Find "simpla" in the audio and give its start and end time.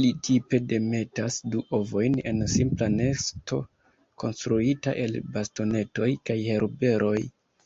2.52-2.88